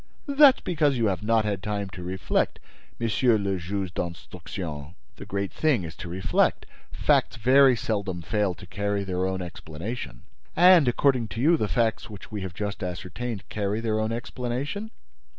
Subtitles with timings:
[0.25, 2.57] "That is because you have not had time to reflect,
[2.97, 4.95] Monsieur le Juge d'Instruction.
[5.17, 6.65] The great thing is to reflect.
[6.91, 10.23] Facts very seldom fail to carry their own explanation!"
[10.55, 14.89] "And, according to you, the facts which we have just ascertained carry their own explanation?"